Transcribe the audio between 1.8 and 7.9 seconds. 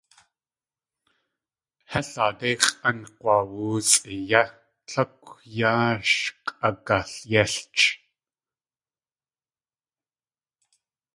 Hél aadé x̲ʼank̲waawóosʼi yé, tlákw yaa sh k̲ʼagalyélch.